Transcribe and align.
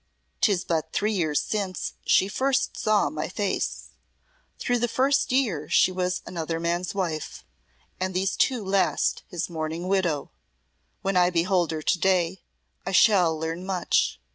"'Tis 0.41 0.63
but 0.63 0.91
three 0.93 1.11
years 1.13 1.39
since 1.39 1.93
she 2.03 2.27
first 2.27 2.75
saw 2.75 3.07
my 3.07 3.29
face; 3.29 3.89
through 4.57 4.79
the 4.79 4.87
first 4.87 5.31
year 5.31 5.69
she 5.69 5.91
was 5.91 6.23
another 6.25 6.59
man's 6.59 6.95
wife, 6.95 7.45
and 7.99 8.15
these 8.15 8.35
two 8.35 8.65
last 8.65 9.21
his 9.27 9.47
mourning 9.47 9.87
widow. 9.87 10.31
When 11.03 11.15
I 11.15 11.29
behold 11.29 11.69
her 11.69 11.83
to 11.83 11.99
day 11.99 12.41
I 12.83 12.91
shall 12.91 13.37
learn 13.37 13.63
much." 13.63 14.19